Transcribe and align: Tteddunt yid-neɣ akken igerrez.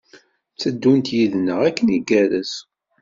Tteddunt 0.53 1.07
yid-neɣ 1.17 1.59
akken 1.67 1.87
igerrez. 1.97 2.53